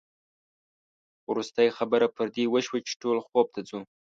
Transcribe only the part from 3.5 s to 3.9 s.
ته ځو.